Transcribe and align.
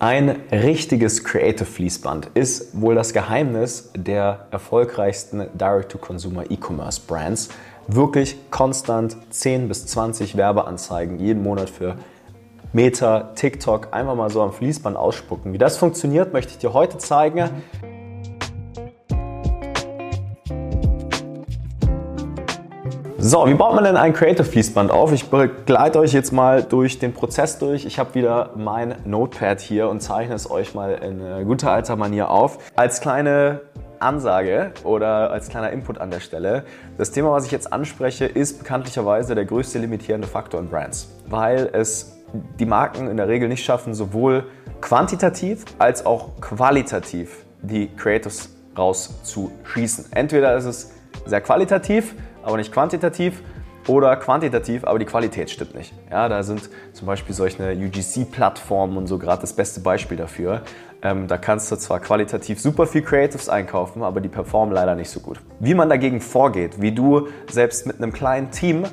Ein 0.00 0.42
richtiges 0.52 1.24
Creative 1.24 1.64
Fließband 1.64 2.30
ist 2.34 2.80
wohl 2.80 2.94
das 2.94 3.12
Geheimnis 3.12 3.90
der 3.96 4.46
erfolgreichsten 4.52 5.48
Direct-to-Consumer 5.54 6.52
E-Commerce 6.52 7.00
Brands. 7.04 7.48
Wirklich 7.88 8.36
konstant 8.52 9.16
10 9.30 9.66
bis 9.66 9.86
20 9.86 10.36
Werbeanzeigen 10.36 11.18
jeden 11.18 11.42
Monat 11.42 11.68
für 11.68 11.96
Meta, 12.72 13.32
TikTok 13.34 13.88
einfach 13.92 14.14
mal 14.14 14.30
so 14.30 14.40
am 14.40 14.52
Fließband 14.52 14.96
ausspucken. 14.96 15.52
Wie 15.52 15.58
das 15.58 15.78
funktioniert, 15.78 16.32
möchte 16.32 16.52
ich 16.52 16.58
dir 16.58 16.74
heute 16.74 16.98
zeigen. 16.98 17.50
So, 23.20 23.48
wie 23.48 23.54
baut 23.54 23.74
man 23.74 23.82
denn 23.82 23.96
ein 23.96 24.12
Creative 24.12 24.44
Fließband 24.44 24.92
auf? 24.92 25.10
Ich 25.10 25.28
begleite 25.28 25.98
euch 25.98 26.12
jetzt 26.12 26.32
mal 26.32 26.62
durch 26.62 27.00
den 27.00 27.12
Prozess 27.12 27.58
durch. 27.58 27.84
Ich 27.84 27.98
habe 27.98 28.14
wieder 28.14 28.50
mein 28.54 28.94
Notepad 29.06 29.60
hier 29.60 29.88
und 29.88 30.00
zeichne 30.00 30.36
es 30.36 30.48
euch 30.48 30.72
mal 30.72 30.92
in 30.92 31.44
guter 31.44 31.72
alter 31.72 31.96
Manier 31.96 32.30
auf. 32.30 32.58
Als 32.76 33.00
kleine 33.00 33.62
Ansage 33.98 34.70
oder 34.84 35.32
als 35.32 35.48
kleiner 35.48 35.72
Input 35.72 35.98
an 35.98 36.12
der 36.12 36.20
Stelle. 36.20 36.62
Das 36.96 37.10
Thema, 37.10 37.32
was 37.32 37.44
ich 37.44 37.50
jetzt 37.50 37.72
anspreche, 37.72 38.24
ist 38.24 38.60
bekanntlicherweise 38.60 39.34
der 39.34 39.46
größte 39.46 39.80
limitierende 39.80 40.28
Faktor 40.28 40.60
in 40.60 40.68
Brands, 40.68 41.08
weil 41.26 41.70
es 41.72 42.20
die 42.60 42.66
Marken 42.66 43.10
in 43.10 43.16
der 43.16 43.26
Regel 43.26 43.48
nicht 43.48 43.64
schaffen, 43.64 43.94
sowohl 43.94 44.44
quantitativ 44.80 45.64
als 45.80 46.06
auch 46.06 46.40
qualitativ 46.40 47.44
die 47.62 47.88
Creatives 47.96 48.50
rauszuschießen. 48.78 50.12
Entweder 50.12 50.56
ist 50.56 50.66
es 50.66 50.92
sehr 51.26 51.40
qualitativ, 51.40 52.14
aber 52.48 52.56
nicht 52.56 52.72
quantitativ 52.72 53.42
oder 53.86 54.16
quantitativ, 54.16 54.84
aber 54.84 54.98
die 54.98 55.04
Qualität 55.04 55.50
stimmt 55.50 55.74
nicht. 55.74 55.92
Ja, 56.10 56.28
da 56.28 56.42
sind 56.42 56.68
zum 56.92 57.06
Beispiel 57.06 57.34
solche 57.34 57.62
UGC-Plattformen 57.62 58.96
und 58.96 59.06
so 59.06 59.18
gerade 59.18 59.42
das 59.42 59.52
beste 59.52 59.80
Beispiel 59.80 60.16
dafür. 60.16 60.62
Ähm, 61.02 61.28
da 61.28 61.38
kannst 61.38 61.70
du 61.70 61.76
zwar 61.76 62.00
qualitativ 62.00 62.60
super 62.60 62.86
viel 62.86 63.02
Creatives 63.02 63.48
einkaufen, 63.48 64.02
aber 64.02 64.20
die 64.20 64.28
performen 64.28 64.74
leider 64.74 64.94
nicht 64.94 65.10
so 65.10 65.20
gut. 65.20 65.40
Wie 65.60 65.74
man 65.74 65.88
dagegen 65.88 66.20
vorgeht, 66.20 66.80
wie 66.80 66.92
du 66.92 67.28
selbst 67.50 67.86
mit 67.86 67.96
einem 67.96 68.12
kleinen 68.12 68.50
Team 68.50 68.84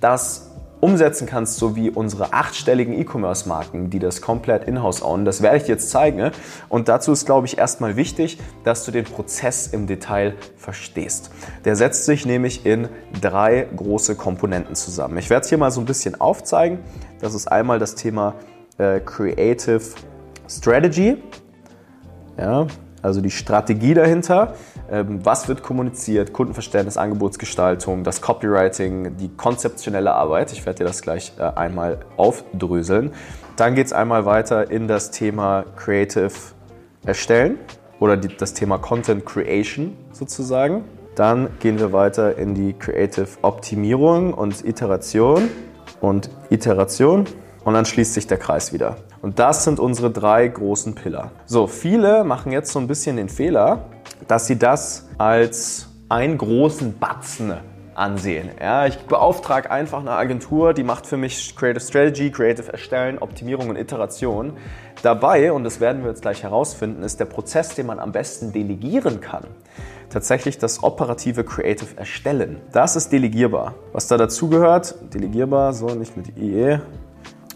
das 0.00 0.53
umsetzen 0.80 1.26
kannst, 1.26 1.56
so 1.56 1.76
wie 1.76 1.90
unsere 1.90 2.32
achtstelligen 2.32 2.98
E-Commerce-Marken, 2.98 3.90
die 3.90 3.98
das 3.98 4.20
komplett 4.20 4.64
in-house 4.64 5.02
ownen. 5.02 5.24
Das 5.24 5.42
werde 5.42 5.56
ich 5.56 5.62
dir 5.64 5.72
jetzt 5.72 5.90
zeigen. 5.90 6.30
Und 6.68 6.88
dazu 6.88 7.12
ist, 7.12 7.24
glaube 7.26 7.46
ich, 7.46 7.58
erstmal 7.58 7.96
wichtig, 7.96 8.38
dass 8.64 8.84
du 8.84 8.90
den 8.90 9.04
Prozess 9.04 9.66
im 9.66 9.86
Detail 9.86 10.34
verstehst. 10.56 11.30
Der 11.64 11.76
setzt 11.76 12.04
sich 12.04 12.26
nämlich 12.26 12.66
in 12.66 12.88
drei 13.20 13.66
große 13.74 14.14
Komponenten 14.14 14.74
zusammen. 14.74 15.16
Ich 15.18 15.30
werde 15.30 15.44
es 15.44 15.48
hier 15.48 15.58
mal 15.58 15.70
so 15.70 15.80
ein 15.80 15.86
bisschen 15.86 16.20
aufzeigen. 16.20 16.78
Das 17.20 17.34
ist 17.34 17.46
einmal 17.46 17.78
das 17.78 17.94
Thema 17.94 18.34
äh, 18.78 19.00
Creative 19.00 19.80
Strategy. 20.48 21.16
Ja, 22.36 22.66
also 23.00 23.20
die 23.20 23.30
Strategie 23.30 23.94
dahinter. 23.94 24.54
Ähm, 24.90 25.24
was 25.24 25.48
wird 25.48 25.62
kommuniziert, 25.62 26.32
Kundenverständnis, 26.32 26.96
Angebotsgestaltung, 26.96 28.04
das 28.04 28.20
Copywriting, 28.20 29.16
die 29.16 29.28
konzeptionelle 29.28 30.12
Arbeit. 30.12 30.52
Ich 30.52 30.66
werde 30.66 30.78
dir 30.78 30.84
das 30.84 31.00
gleich 31.00 31.32
äh, 31.38 31.42
einmal 31.42 32.00
aufdröseln. 32.16 33.12
Dann 33.56 33.74
geht 33.74 33.86
es 33.86 33.92
einmal 33.92 34.26
weiter 34.26 34.70
in 34.70 34.88
das 34.88 35.10
Thema 35.10 35.64
Creative 35.76 36.32
Erstellen 37.06 37.58
oder 38.00 38.16
das 38.16 38.54
Thema 38.54 38.78
Content 38.78 39.24
Creation 39.24 39.96
sozusagen. 40.12 40.84
Dann 41.14 41.48
gehen 41.60 41.78
wir 41.78 41.92
weiter 41.92 42.36
in 42.36 42.54
die 42.54 42.72
Creative 42.72 43.28
Optimierung 43.42 44.34
und 44.34 44.64
Iteration 44.64 45.48
und 46.00 46.28
Iteration 46.50 47.24
und 47.64 47.74
dann 47.74 47.84
schließt 47.84 48.14
sich 48.14 48.26
der 48.26 48.38
Kreis 48.38 48.72
wieder. 48.72 48.96
Und 49.24 49.38
das 49.38 49.64
sind 49.64 49.80
unsere 49.80 50.10
drei 50.10 50.46
großen 50.46 50.94
Pillar. 50.94 51.30
So, 51.46 51.66
viele 51.66 52.24
machen 52.24 52.52
jetzt 52.52 52.70
so 52.70 52.78
ein 52.78 52.86
bisschen 52.86 53.16
den 53.16 53.30
Fehler, 53.30 53.86
dass 54.28 54.46
sie 54.46 54.58
das 54.58 55.08
als 55.16 55.88
einen 56.10 56.36
großen 56.36 56.98
Batzen 56.98 57.54
ansehen. 57.94 58.50
Ja, 58.60 58.84
ich 58.84 58.98
beauftrage 58.98 59.70
einfach 59.70 60.00
eine 60.00 60.10
Agentur, 60.10 60.74
die 60.74 60.82
macht 60.82 61.06
für 61.06 61.16
mich 61.16 61.56
Creative 61.56 61.80
Strategy, 61.80 62.30
Creative 62.30 62.70
Erstellen, 62.70 63.16
Optimierung 63.18 63.70
und 63.70 63.76
Iteration. 63.76 64.58
Dabei, 65.00 65.52
und 65.52 65.64
das 65.64 65.80
werden 65.80 66.02
wir 66.02 66.10
jetzt 66.10 66.20
gleich 66.20 66.42
herausfinden, 66.42 67.02
ist 67.02 67.18
der 67.18 67.24
Prozess, 67.24 67.74
den 67.74 67.86
man 67.86 68.00
am 68.00 68.12
besten 68.12 68.52
delegieren 68.52 69.22
kann, 69.22 69.44
tatsächlich 70.10 70.58
das 70.58 70.82
operative 70.82 71.44
Creative 71.44 71.96
Erstellen. 71.96 72.60
Das 72.72 72.94
ist 72.94 73.10
delegierbar. 73.10 73.72
Was 73.94 74.06
da 74.06 74.18
dazu 74.18 74.50
gehört, 74.50 74.96
delegierbar, 75.14 75.72
so 75.72 75.86
nicht 75.86 76.14
mit 76.14 76.36
IE, 76.36 76.78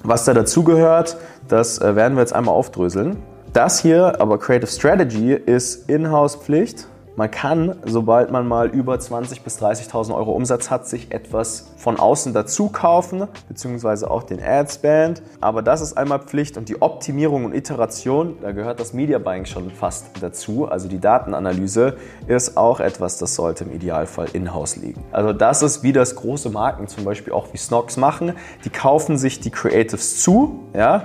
was 0.03 0.25
da 0.25 0.35
dazugehört, 0.35 1.17
das 1.49 1.79
äh, 1.81 1.97
werden 1.97 2.17
wir 2.17 2.21
jetzt 2.21 2.35
einmal 2.35 2.55
aufdröseln. 2.55 3.17
Das 3.53 3.81
hier, 3.81 4.21
aber 4.21 4.39
Creative 4.39 4.71
Strategy, 4.71 5.33
ist 5.33 5.89
Inhouse-Pflicht. 5.89 6.87
Man 7.19 7.33
kann, 7.33 7.75
sobald 7.85 8.31
man 8.31 8.47
mal 8.47 8.69
über 8.69 8.95
20.000 8.95 9.43
bis 9.43 9.61
30.000 9.61 10.15
Euro 10.15 10.31
Umsatz 10.31 10.71
hat, 10.71 10.87
sich 10.87 11.11
etwas 11.11 11.73
von 11.77 11.99
außen 11.99 12.33
dazu 12.33 12.69
kaufen, 12.69 13.27
beziehungsweise 13.49 14.09
auch 14.09 14.23
den 14.23 14.41
Ads-Band. 14.41 15.21
Aber 15.41 15.63
das 15.63 15.81
ist 15.81 15.99
einmal 15.99 16.21
Pflicht 16.21 16.57
und 16.57 16.69
die 16.69 16.81
Optimierung 16.81 17.45
und 17.45 17.57
Iteration, 17.57 18.37
da 18.41 18.53
gehört 18.53 18.79
das 18.79 18.93
Media 18.93 19.19
Buying 19.19 19.47
schon 19.47 19.73
fast 19.73 20.23
dazu. 20.23 20.69
Also 20.69 20.87
die 20.87 21.01
Datenanalyse 21.01 21.97
ist 22.29 22.57
auch 22.57 22.79
etwas, 22.79 23.19
das 23.19 23.35
sollte 23.35 23.65
im 23.65 23.73
Idealfall 23.73 24.29
in-house 24.33 24.77
liegen. 24.77 25.03
Also 25.11 25.33
das 25.33 25.65
ist, 25.65 25.83
wie 25.83 25.93
das 25.93 26.15
große 26.15 26.51
Marken 26.51 26.87
zum 26.87 27.03
Beispiel 27.03 27.33
auch 27.33 27.53
wie 27.53 27.57
Snox 27.57 27.97
machen. 27.97 28.35
Die 28.65 28.71
kaufen 28.71 29.19
sich 29.19 29.41
die 29.41 29.51
Creatives 29.51 30.23
zu, 30.23 30.61
ja, 30.73 31.03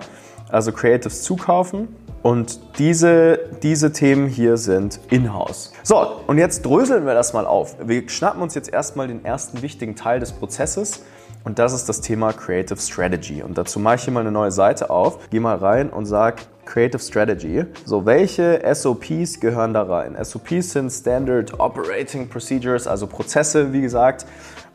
also 0.52 0.73
Creatives 0.73 1.23
zukaufen 1.23 1.88
und 2.23 2.79
diese, 2.79 3.38
diese 3.61 3.91
Themen 3.91 4.28
hier 4.28 4.56
sind 4.56 5.00
in-house. 5.09 5.73
So, 5.84 6.22
und 6.25 6.38
jetzt 6.38 6.66
dröseln 6.66 7.06
wir 7.06 7.13
das 7.13 7.34
mal 7.34 7.45
auf. 7.45 7.75
Wir 7.85 8.07
schnappen 8.09 8.41
uns 8.41 8.56
jetzt 8.56 8.72
erstmal 8.72 9.09
den 9.09 9.25
ersten 9.25 9.61
wichtigen 9.61 9.95
Teil 9.95 10.22
des 10.22 10.31
Prozesses. 10.31 11.03
Und 11.44 11.59
das 11.59 11.73
ist 11.73 11.89
das 11.89 12.00
Thema 12.00 12.31
Creative 12.31 12.79
Strategy. 12.79 13.44
Und 13.44 13.57
dazu 13.57 13.78
mache 13.78 13.95
ich 13.95 14.03
hier 14.06 14.13
mal 14.13 14.22
eine 14.22 14.31
neue 14.31 14.51
Seite 14.51 14.89
auf, 14.89 15.29
gehe 15.29 15.41
mal 15.41 15.57
rein 15.57 15.89
und 15.89 16.06
sage 16.06 16.44
Creative 16.66 17.00
Strategy. 17.00 17.66
So, 17.85 18.06
welche 18.06 18.62
SOPs 18.74 19.40
gehören 19.40 19.74
da 19.74 19.84
rein? 19.84 20.18
SOPs 20.22 20.72
sind 20.72 20.90
Standard 20.91 21.59
Operating 21.59 22.29
Procedures, 22.29 22.88
also 22.88 23.07
Prozesse, 23.07 23.74
wie 23.74 23.81
gesagt. 23.81 24.25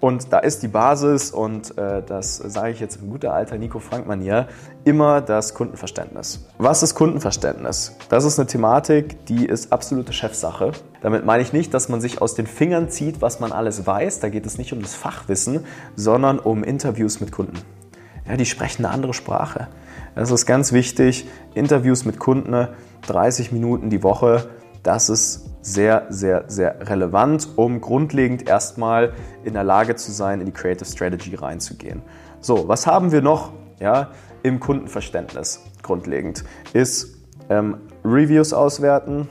Und 0.00 0.32
da 0.32 0.38
ist 0.38 0.62
die 0.62 0.68
Basis, 0.68 1.32
und 1.32 1.76
äh, 1.76 2.02
das 2.06 2.36
sage 2.36 2.70
ich 2.70 2.78
jetzt 2.78 3.02
in 3.02 3.10
guter 3.10 3.34
alter 3.34 3.58
Nico 3.58 3.80
Frank-Manier, 3.80 4.46
immer 4.84 5.20
das 5.20 5.54
Kundenverständnis. 5.54 6.46
Was 6.58 6.84
ist 6.84 6.94
Kundenverständnis? 6.94 7.96
Das 8.08 8.24
ist 8.24 8.38
eine 8.38 8.46
Thematik, 8.46 9.26
die 9.26 9.44
ist 9.44 9.72
absolute 9.72 10.12
Chefsache. 10.12 10.70
Damit 11.00 11.24
meine 11.24 11.42
ich 11.42 11.52
nicht, 11.52 11.74
dass 11.74 11.88
man 11.88 12.00
sich 12.00 12.22
aus 12.22 12.34
den 12.34 12.46
Fingern 12.46 12.90
zieht, 12.90 13.20
was 13.20 13.40
man 13.40 13.50
alles 13.50 13.86
weiß. 13.86 14.20
Da 14.20 14.28
geht 14.28 14.46
es 14.46 14.56
nicht 14.56 14.72
um 14.72 14.82
das 14.82 14.94
Fachwissen, 14.94 15.64
sondern 15.96 16.38
um 16.38 16.62
Interviews 16.62 17.20
mit 17.20 17.32
Kunden. 17.32 17.58
Ja, 18.28 18.36
die 18.36 18.46
sprechen 18.46 18.84
eine 18.84 18.94
andere 18.94 19.14
Sprache. 19.14 19.68
Das 20.14 20.30
ist 20.30 20.46
ganz 20.46 20.72
wichtig. 20.72 21.26
Interviews 21.54 22.04
mit 22.04 22.18
Kunden, 22.18 22.68
30 23.06 23.52
Minuten 23.52 23.88
die 23.88 24.02
Woche, 24.02 24.48
das 24.82 25.08
ist 25.08 25.48
sehr, 25.62 26.06
sehr, 26.08 26.44
sehr 26.48 26.88
relevant, 26.88 27.48
um 27.56 27.80
grundlegend 27.80 28.48
erstmal 28.48 29.12
in 29.44 29.54
der 29.54 29.64
Lage 29.64 29.96
zu 29.96 30.12
sein, 30.12 30.40
in 30.40 30.46
die 30.46 30.52
Creative 30.52 30.84
Strategy 30.84 31.34
reinzugehen. 31.34 32.02
So, 32.40 32.68
was 32.68 32.86
haben 32.86 33.12
wir 33.12 33.22
noch 33.22 33.52
ja, 33.80 34.10
im 34.42 34.60
Kundenverständnis 34.60 35.64
grundlegend? 35.82 36.44
Ist 36.72 37.16
ähm, 37.50 37.78
Reviews 38.04 38.52
auswerten, 38.52 39.28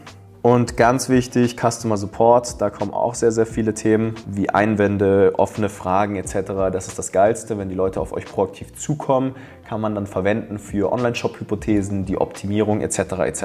und 0.48 0.78
ganz 0.78 1.10
wichtig, 1.10 1.58
Customer 1.58 1.98
Support, 1.98 2.62
da 2.62 2.70
kommen 2.70 2.94
auch 2.94 3.16
sehr, 3.16 3.34
sehr 3.34 3.46
viele 3.46 3.74
Themen 3.74 4.16
wie 4.28 4.50
Einwände, 4.50 5.34
offene 5.36 5.68
Fragen 5.68 6.16
etc. 6.16 6.72
Das 6.72 6.88
ist 6.88 6.98
das 6.98 7.12
Geilste, 7.12 7.58
wenn 7.58 7.68
die 7.68 7.76
Leute 7.76 8.00
auf 8.00 8.14
euch 8.14 8.24
proaktiv 8.24 8.74
zukommen, 8.74 9.36
kann 9.68 9.82
man 9.82 9.96
dann 9.96 10.08
verwenden 10.08 10.60
für 10.60 10.92
Online-Shop-Hypothesen, 10.92 12.06
die 12.06 12.18
Optimierung 12.18 12.82
etc. 12.82 13.00
etc. 13.26 13.44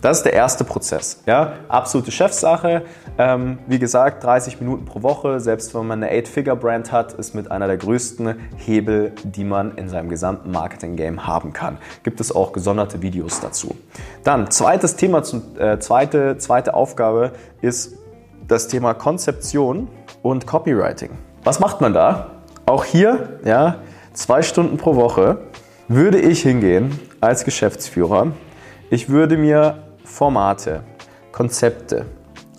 Das 0.00 0.18
ist 0.18 0.22
der 0.22 0.32
erste 0.32 0.64
Prozess. 0.64 1.22
Ja? 1.26 1.54
Absolute 1.68 2.12
Chefsache. 2.12 2.82
Ähm, 3.18 3.58
wie 3.66 3.78
gesagt, 3.78 4.22
30 4.22 4.60
Minuten 4.60 4.84
pro 4.84 5.02
Woche, 5.02 5.40
selbst 5.40 5.74
wenn 5.74 5.86
man 5.86 6.02
eine 6.02 6.12
8-Figure-Brand 6.12 6.92
hat, 6.92 7.14
ist 7.14 7.34
mit 7.34 7.50
einer 7.50 7.66
der 7.66 7.76
größten 7.76 8.36
Hebel, 8.56 9.12
die 9.24 9.44
man 9.44 9.74
in 9.76 9.88
seinem 9.88 10.08
gesamten 10.08 10.52
Marketing-Game 10.52 11.26
haben 11.26 11.52
kann. 11.52 11.78
Gibt 12.04 12.20
es 12.20 12.34
auch 12.34 12.52
gesonderte 12.52 13.02
Videos 13.02 13.40
dazu. 13.40 13.74
Dann, 14.22 14.50
zweites 14.50 14.94
Thema, 14.96 15.22
äh, 15.58 15.78
zweite 15.78 16.38
zweite 16.38 16.74
Aufgabe 16.74 17.32
ist 17.60 17.98
das 18.46 18.68
Thema 18.68 18.94
Konzeption 18.94 19.88
und 20.22 20.46
Copywriting. 20.46 21.10
Was 21.44 21.60
macht 21.60 21.80
man 21.80 21.92
da? 21.92 22.30
Auch 22.66 22.84
hier, 22.84 23.40
ja, 23.44 23.76
zwei 24.18 24.42
Stunden 24.42 24.78
pro 24.78 24.96
Woche 24.96 25.38
würde 25.86 26.18
ich 26.18 26.42
hingehen 26.42 26.98
als 27.20 27.44
Geschäftsführer. 27.44 28.32
Ich 28.90 29.08
würde 29.08 29.36
mir 29.36 29.84
Formate, 30.02 30.82
Konzepte 31.30 32.04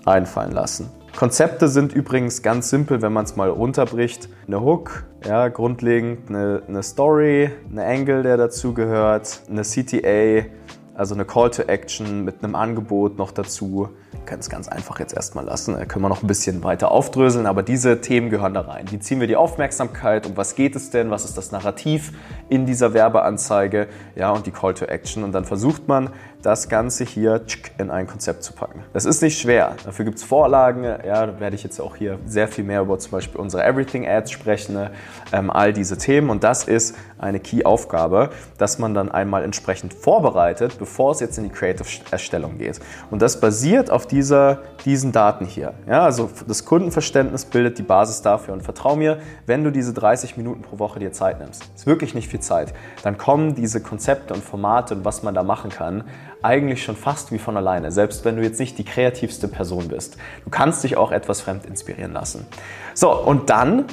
einfallen 0.06 0.54
lassen. 0.54 0.90
Konzepte 1.18 1.68
sind 1.68 1.92
übrigens 1.92 2.42
ganz 2.42 2.70
simpel, 2.70 3.02
wenn 3.02 3.12
man 3.12 3.26
es 3.26 3.36
mal 3.36 3.50
runterbricht. 3.50 4.30
Eine 4.48 4.62
Hook, 4.62 5.04
ja, 5.28 5.50
grundlegend 5.50 6.30
eine, 6.30 6.62
eine 6.66 6.82
Story, 6.82 7.52
eine 7.70 7.86
Angle, 7.86 8.24
der 8.24 8.38
dazugehört, 8.38 9.42
eine 9.50 9.64
CTA, 9.64 10.48
also 10.96 11.14
eine 11.14 11.26
Call 11.26 11.52
to 11.52 11.64
Action 11.64 12.24
mit 12.24 12.42
einem 12.42 12.56
Angebot 12.56 13.18
noch 13.18 13.32
dazu. 13.32 13.90
Können 14.26 14.42
es 14.42 14.50
ganz 14.50 14.68
einfach 14.68 15.00
jetzt 15.00 15.14
erstmal 15.14 15.46
lassen. 15.46 15.74
Da 15.74 15.86
können 15.86 16.06
wir 16.06 16.10
noch 16.10 16.24
ein 16.24 16.28
bisschen 16.28 16.64
weiter 16.64 16.92
aufdröseln, 16.92 17.46
aber 17.46 17.64
diese 17.64 18.02
Themen 18.02 18.30
gehören 18.30 18.54
da 18.54 18.62
rein. 18.62 18.86
Wie 18.92 19.00
ziehen 19.00 19.20
wir 19.20 19.28
die 19.28 19.36
Aufmerksamkeit? 19.36 20.26
Um 20.26 20.38
was 20.38 20.56
geht 20.56 20.76
es 20.76 20.90
denn? 20.90 21.10
Was 21.10 21.26
ist 21.26 21.38
das 21.38 21.52
Narrativ 21.52 22.12
in 22.50 22.66
dieser 22.66 22.94
Werbeanzeige? 22.94 23.88
Ja, 24.16 24.32
und 24.32 24.46
die 24.46 24.52
Call 24.52 24.74
to 24.74 24.86
Action. 24.86 25.24
Und 25.24 25.32
dann 25.32 25.46
versucht 25.46 25.88
man, 25.88 26.12
das 26.42 26.70
Ganze 26.70 27.04
hier 27.04 27.42
in 27.78 27.92
ein 27.92 28.08
Konzept 28.08 28.44
zu 28.44 28.54
packen. 28.54 28.84
Das 28.94 29.04
ist 29.04 29.22
nicht 29.22 29.40
schwer. 29.40 29.76
Dafür 29.84 30.06
gibt 30.06 30.20
es 30.20 30.24
Vorlagen. 30.24 30.84
Ja, 30.84 31.26
da 31.26 31.40
werde 31.40 31.56
ich 31.56 31.64
jetzt 31.64 31.82
auch 31.82 31.98
hier 31.98 32.18
sehr 32.26 32.48
viel 32.48 32.64
mehr 32.64 32.82
über 32.82 32.98
zum 32.98 33.12
Beispiel 33.12 33.42
unsere 33.42 33.64
Everything 33.64 34.08
Ads 34.08 34.32
sprechen, 34.32 34.74
ne? 34.74 34.92
ähm, 35.34 35.50
all 35.50 35.74
diese 35.74 35.98
Themen. 35.98 36.30
Und 36.30 36.44
das 36.46 36.64
ist 36.64 36.96
eine 37.18 37.42
Key-Aufgabe, 37.42 38.30
dass 38.58 38.80
man 38.80 38.94
dann 38.94 39.12
einmal 39.12 39.44
entsprechend 39.44 39.94
vorbereitet, 39.94 40.78
bevor 40.80 41.12
es 41.12 41.20
jetzt 41.20 41.38
in 41.38 41.44
die 41.44 41.50
Creative-Erstellung 41.50 42.58
geht. 42.58 42.80
Und 43.12 43.22
das 43.22 43.42
basiert 43.42 43.92
auf 43.92 43.99
dieser, 44.06 44.60
diesen 44.86 45.12
Daten 45.12 45.46
hier. 45.46 45.74
Ja, 45.88 46.04
also 46.04 46.30
das 46.48 46.66
Kundenverständnis 46.66 47.46
bildet 47.46 47.78
die 47.78 47.84
Basis 47.84 48.22
dafür. 48.22 48.54
Und 48.54 48.64
vertrau 48.64 48.96
mir, 48.96 49.20
wenn 49.46 49.64
du 49.64 49.72
diese 49.72 49.94
30 49.94 50.38
Minuten 50.38 50.62
pro 50.62 50.80
Woche 50.80 51.00
dir 51.00 51.12
Zeit 51.12 51.40
nimmst, 51.40 51.64
ist 51.76 51.86
wirklich 51.86 52.14
nicht 52.14 52.28
viel 52.28 52.40
Zeit, 52.40 52.74
dann 53.04 53.18
kommen 53.18 53.56
diese 53.56 53.82
Konzepte 53.82 54.34
und 54.34 54.44
Formate 54.44 54.96
und 54.96 55.06
was 55.06 55.24
man 55.24 55.34
da 55.34 55.44
machen 55.44 55.70
kann, 55.70 56.04
eigentlich 56.42 56.84
schon 56.84 56.96
fast 56.96 57.32
wie 57.32 57.40
von 57.40 57.58
alleine, 57.58 57.92
selbst 57.92 58.24
wenn 58.26 58.38
du 58.38 58.44
jetzt 58.44 58.60
nicht 58.60 58.78
die 58.78 58.86
kreativste 58.86 59.48
Person 59.48 59.90
bist. 59.90 60.18
Du 60.46 60.50
kannst 60.50 60.84
dich 60.84 60.98
auch 60.98 61.12
etwas 61.12 61.42
fremd 61.42 61.66
inspirieren 61.66 62.14
lassen. 62.14 62.46
So, 62.94 63.12
und 63.12 63.50
dann 63.50 63.86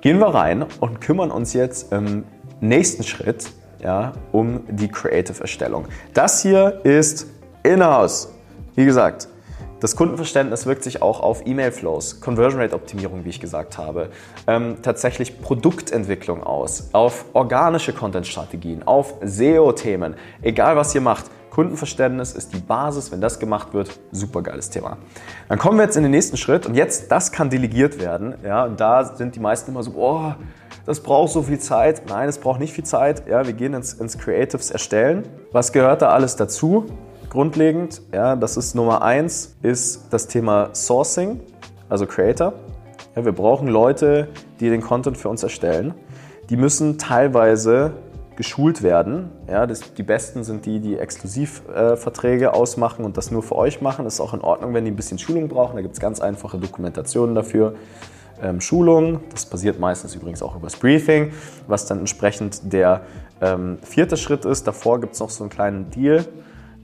gehen 0.00 0.18
wir 0.18 0.34
rein 0.34 0.64
und 0.80 1.00
kümmern 1.00 1.30
uns 1.30 1.52
jetzt 1.52 1.92
im 1.92 2.24
nächsten 2.60 3.02
Schritt 3.02 3.50
ja, 3.84 4.12
um 4.32 4.64
die 4.68 4.88
Creative-Erstellung. 4.88 5.86
Das 6.14 6.42
hier 6.42 6.80
ist 6.84 7.26
In-house. 7.62 8.32
Wie 8.74 8.86
gesagt, 8.86 9.28
das 9.80 9.96
Kundenverständnis 9.96 10.66
wirkt 10.66 10.82
sich 10.82 11.02
auch 11.02 11.20
auf 11.20 11.46
E-Mail-Flows, 11.46 12.20
Conversion 12.20 12.60
Rate-Optimierung, 12.60 13.24
wie 13.24 13.30
ich 13.30 13.40
gesagt 13.40 13.76
habe, 13.76 14.08
ähm, 14.46 14.76
tatsächlich 14.82 15.40
Produktentwicklung 15.40 16.42
aus, 16.42 16.90
auf 16.92 17.26
organische 17.32 17.92
Content-Strategien, 17.92 18.82
auf 18.84 19.14
SEO-Themen. 19.22 20.14
Egal 20.42 20.76
was 20.76 20.94
ihr 20.94 21.00
macht, 21.00 21.26
Kundenverständnis 21.54 22.32
ist 22.32 22.52
die 22.52 22.58
Basis. 22.58 23.12
Wenn 23.12 23.20
das 23.20 23.38
gemacht 23.38 23.74
wird, 23.74 23.88
super 24.10 24.42
geiles 24.42 24.70
Thema. 24.70 24.96
Dann 25.48 25.56
kommen 25.56 25.78
wir 25.78 25.84
jetzt 25.84 25.96
in 25.96 26.02
den 26.02 26.10
nächsten 26.10 26.36
Schritt 26.36 26.66
und 26.66 26.74
jetzt, 26.74 27.12
das 27.12 27.30
kann 27.30 27.48
delegiert 27.48 28.00
werden. 28.00 28.34
Ja, 28.44 28.64
und 28.64 28.80
da 28.80 29.04
sind 29.04 29.36
die 29.36 29.40
meisten 29.40 29.70
immer 29.70 29.84
so, 29.84 29.92
oh, 29.94 30.34
das 30.84 31.00
braucht 31.00 31.32
so 31.32 31.42
viel 31.42 31.60
Zeit. 31.60 32.02
Nein, 32.08 32.28
es 32.28 32.38
braucht 32.38 32.58
nicht 32.58 32.72
viel 32.72 32.84
Zeit. 32.84 33.28
Ja, 33.28 33.46
wir 33.46 33.52
gehen 33.52 33.72
ins, 33.72 33.94
ins 33.94 34.18
Creatives 34.18 34.72
erstellen. 34.72 35.28
Was 35.52 35.72
gehört 35.72 36.02
da 36.02 36.08
alles 36.08 36.34
dazu? 36.34 36.86
Grundlegend, 37.34 38.00
ja, 38.12 38.36
das 38.36 38.56
ist 38.56 38.76
Nummer 38.76 39.02
eins, 39.02 39.56
ist 39.60 40.04
das 40.12 40.28
Thema 40.28 40.72
Sourcing, 40.72 41.40
also 41.88 42.06
Creator. 42.06 42.52
Ja, 43.16 43.24
wir 43.24 43.32
brauchen 43.32 43.66
Leute, 43.66 44.28
die 44.60 44.70
den 44.70 44.80
Content 44.80 45.18
für 45.18 45.28
uns 45.28 45.42
erstellen. 45.42 45.94
Die 46.48 46.56
müssen 46.56 46.96
teilweise 46.96 47.94
geschult 48.36 48.84
werden. 48.84 49.32
Ja, 49.48 49.66
das, 49.66 49.94
die 49.94 50.04
Besten 50.04 50.44
sind 50.44 50.64
die, 50.64 50.78
die 50.78 50.96
Exklusivverträge 50.96 52.44
äh, 52.44 52.48
ausmachen 52.50 53.04
und 53.04 53.16
das 53.16 53.32
nur 53.32 53.42
für 53.42 53.56
euch 53.56 53.80
machen. 53.80 54.04
Das 54.04 54.14
ist 54.14 54.20
auch 54.20 54.32
in 54.32 54.40
Ordnung, 54.40 54.72
wenn 54.72 54.84
die 54.84 54.92
ein 54.92 54.96
bisschen 54.96 55.18
Schulung 55.18 55.48
brauchen. 55.48 55.74
Da 55.74 55.82
gibt 55.82 55.94
es 55.94 56.00
ganz 56.00 56.20
einfache 56.20 56.58
Dokumentationen 56.58 57.34
dafür. 57.34 57.74
Ähm, 58.40 58.60
Schulung, 58.60 59.18
das 59.32 59.44
passiert 59.44 59.80
meistens 59.80 60.14
übrigens 60.14 60.40
auch 60.40 60.54
übers 60.54 60.76
Briefing, 60.76 61.32
was 61.66 61.86
dann 61.86 61.98
entsprechend 61.98 62.72
der 62.72 63.00
ähm, 63.40 63.78
vierte 63.82 64.16
Schritt 64.16 64.44
ist. 64.44 64.68
Davor 64.68 65.00
gibt 65.00 65.14
es 65.14 65.18
noch 65.18 65.30
so 65.30 65.42
einen 65.42 65.50
kleinen 65.50 65.90
Deal 65.90 66.24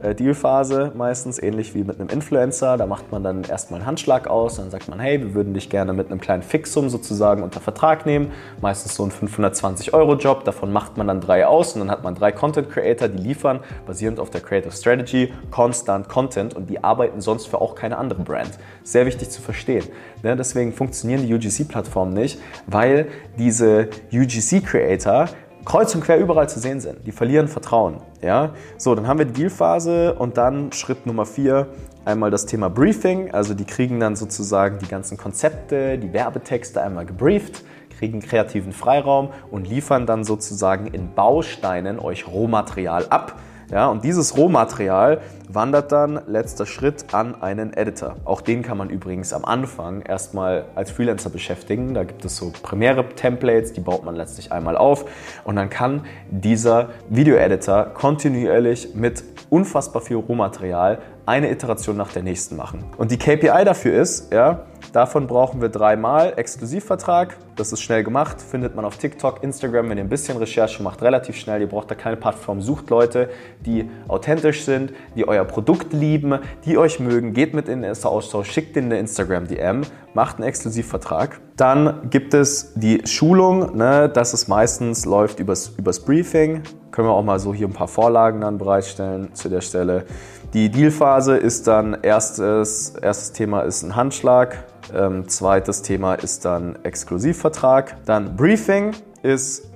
Dealphase 0.03 0.93
meistens, 0.95 1.43
ähnlich 1.43 1.75
wie 1.75 1.85
mit 1.85 2.01
einem 2.01 2.09
Influencer. 2.09 2.77
Da 2.77 2.87
macht 2.87 3.13
man 3.13 3.23
dann 3.23 3.45
erstmal 3.45 3.81
einen 3.81 3.87
Handschlag 3.87 4.29
aus, 4.29 4.57
dann 4.57 4.71
sagt 4.71 4.89
man, 4.89 4.99
hey, 4.99 5.21
wir 5.21 5.35
würden 5.35 5.53
dich 5.53 5.69
gerne 5.69 5.93
mit 5.93 6.11
einem 6.11 6.21
kleinen 6.21 6.43
Fixum 6.43 6.89
sozusagen 6.89 7.43
unter 7.43 7.61
Vertrag 7.61 8.07
nehmen. 8.07 8.33
Meistens 8.63 8.95
so 8.95 9.05
ein 9.05 9.11
520 9.11 9.93
Euro 9.93 10.15
Job, 10.15 10.45
davon 10.45 10.73
macht 10.73 10.97
man 10.97 11.07
dann 11.07 11.21
drei 11.21 11.47
aus 11.47 11.75
und 11.75 11.81
dann 11.81 11.91
hat 11.91 12.03
man 12.03 12.15
drei 12.15 12.33
Content 12.33 12.71
Creator, 12.71 13.09
die 13.09 13.23
liefern, 13.23 13.61
basierend 13.87 14.21
auf 14.21 14.31
der 14.31 14.41
Creative 14.41 14.73
Strategy, 14.73 15.33
konstant 15.51 16.09
Content 16.09 16.55
und 16.55 16.71
die 16.71 16.83
arbeiten 16.83 17.21
sonst 17.21 17.47
für 17.47 17.61
auch 17.61 17.75
keine 17.75 17.99
andere 17.99 18.23
Brand. 18.23 18.59
Sehr 18.83 19.05
wichtig 19.05 19.31
zu 19.31 19.43
verstehen. 19.43 19.85
Ne? 20.23 20.35
Deswegen 20.35 20.73
funktionieren 20.73 21.27
die 21.27 21.35
UGC-Plattformen 21.35 22.15
nicht, 22.15 22.41
weil 22.67 23.09
diese 23.37 23.89
UGC-Creator 24.13 25.29
kreuz 25.65 25.95
und 25.95 26.03
quer 26.03 26.19
überall 26.19 26.49
zu 26.49 26.61
sehen 26.61 26.81
sind. 26.81 27.07
Die 27.07 27.13
verlieren 27.13 27.49
Vertrauen. 27.49 27.99
Ja? 28.23 28.51
So, 28.77 28.95
dann 28.95 29.07
haben 29.07 29.19
wir 29.19 29.27
die 29.27 29.33
Dealphase 29.33 30.15
und 30.15 30.37
dann 30.37 30.73
Schritt 30.73 31.07
Nummer 31.07 31.27
vier, 31.27 31.69
einmal 32.05 32.31
das 32.31 32.47
Thema 32.47 32.71
Briefing. 32.71 33.33
Also 33.33 33.55
die 33.55 33.65
kriegen 33.65 34.01
dann 34.01 34.17
sozusagen 34.17 34.79
die 34.79 34.89
ganzen 34.89 35.17
Konzepte, 35.17 35.99
die 35.99 36.13
Werbetexte 36.13 36.83
einmal 36.83 37.07
gebrieft, 37.07 37.65
kriegen 37.99 38.21
kreativen 38.21 38.73
Freiraum 38.73 39.31
und 39.51 39.69
liefern 39.69 40.07
dann 40.07 40.25
sozusagen 40.25 40.87
in 40.87 41.15
Bausteinen 41.15 41.99
euch 41.99 42.27
Rohmaterial 42.27 43.07
ab 43.11 43.37
ja, 43.71 43.89
und 43.89 44.05
dieses 44.05 44.37
Rohmaterial 44.37 45.21
wandert 45.49 45.93
dann, 45.93 46.21
letzter 46.27 46.67
Schritt, 46.67 47.13
an 47.13 47.41
einen 47.41 47.73
Editor. 47.73 48.17
Auch 48.25 48.41
den 48.41 48.63
kann 48.63 48.77
man 48.77 48.91
übrigens 48.91 49.33
am 49.33 49.45
Anfang 49.45 50.03
erstmal 50.03 50.65
als 50.75 50.91
Freelancer 50.91 51.31
beschäftigen. 51.31 51.95
Da 51.95 52.05
gibt 52.05 52.25
es 52.25 52.37
so 52.37 52.53
Premiere-Templates, 52.63 53.73
die 53.73 53.81
baut 53.81 54.05
man 54.05 54.17
letztlich 54.17 54.53
einmal 54.53 54.77
auf. 54.77 55.05
Und 55.45 55.57
dann 55.57 55.71
kann 55.71 56.05
dieser 56.31 56.91
Video-Editor 57.09 57.87
kontinuierlich 57.95 58.95
mit 58.95 59.25
unfassbar 59.51 60.03
viel 60.03 60.17
Rohmaterial 60.17 60.99
eine 61.27 61.51
Iteration 61.51 61.97
nach 61.97 62.13
der 62.13 62.23
nächsten 62.23 62.57
machen. 62.57 62.85
Und 62.97 63.11
die 63.11 63.19
KPI 63.19 63.65
dafür 63.65 64.01
ist, 64.01 64.33
ja, 64.33 64.65
davon 64.93 65.27
brauchen 65.27 65.61
wir 65.61 65.69
dreimal 65.69 66.35
Exklusivvertrag. 66.37 67.37
Das 67.57 67.73
ist 67.73 67.83
schnell 67.83 68.05
gemacht, 68.05 68.41
findet 68.41 68.75
man 68.75 68.85
auf 68.85 68.97
TikTok, 68.97 69.43
Instagram, 69.43 69.91
wenn 69.91 69.99
ihr 69.99 70.05
ein 70.05 70.09
bisschen 70.09 70.39
Recherche 70.39 70.83
macht, 70.83 71.03
relativ 71.03 71.37
schnell. 71.37 71.61
Ihr 71.61 71.69
braucht 71.69 71.91
da 71.91 71.95
keine 71.95 72.17
Plattform. 72.17 72.61
Sucht 72.61 72.91
Leute, 72.91 73.29
die 73.65 73.91
authentisch 74.09 74.65
sind, 74.65 74.93
die 75.15 75.29
euer 75.29 75.45
Produkt 75.45 75.93
lieben, 75.93 76.39
die 76.65 76.79
euch 76.79 77.01
mögen. 77.01 77.33
Geht 77.33 77.55
mit 77.55 77.69
in 77.69 77.83
den 77.83 77.91
Austausch, 77.91 78.51
schickt 78.51 78.77
in 78.77 78.87
eine 78.87 78.99
Instagram-DM, 78.99 79.83
macht 80.15 80.37
einen 80.37 80.49
Exklusivvertrag. 80.49 81.41
Dann 81.57 82.09
gibt 82.11 82.33
es 82.33 82.73
die 82.75 83.07
Schulung, 83.07 83.77
ne, 83.77 84.09
das 84.09 84.33
ist 84.33 84.49
meistens 84.49 85.05
läuft 85.05 85.41
übers, 85.41 85.73
übers 85.77 86.01
Briefing. 86.01 86.63
Können 86.91 87.09
wir 87.09 87.13
auch 87.13 87.23
mal 87.23 87.39
so 87.39 87.55
hier 87.55 87.69
ein 87.69 87.73
paar 87.73 87.89
Vorlagen 87.89 88.41
dann 88.41 88.59
bereitstellen 88.59 89.35
zu 89.35 89.49
der 89.49 89.61
Stelle. 89.61 90.07
Die 90.53 90.69
Dealphase 90.69 91.37
ist 91.37 91.69
dann 91.69 91.99
erstes, 92.03 92.91
erstes 93.01 93.33
Thema 93.33 93.61
ist 93.61 93.85
ein 93.85 93.95
Handschlag, 93.95 94.65
ähm, 94.93 95.29
zweites 95.29 95.83
Thema 95.83 96.15
ist 96.15 96.45
dann 96.45 96.77
Exklusivvertrag. 96.83 97.97
Dann 98.05 98.35
Briefing 98.35 98.91
ist 99.23 99.71